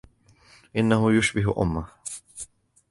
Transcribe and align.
إنه 0.75 1.11
يشبه 1.13 1.61
أمه. 1.61 1.85